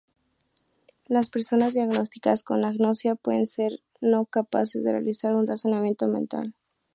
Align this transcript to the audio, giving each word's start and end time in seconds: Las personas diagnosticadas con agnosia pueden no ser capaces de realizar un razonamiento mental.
Las 1.05 1.29
personas 1.29 1.75
diagnosticadas 1.75 2.41
con 2.41 2.65
agnosia 2.65 3.13
pueden 3.13 3.41
no 3.41 3.45
ser 3.45 3.79
capaces 4.31 4.83
de 4.83 4.93
realizar 4.93 5.35
un 5.35 5.45
razonamiento 5.47 6.07
mental. 6.07 6.55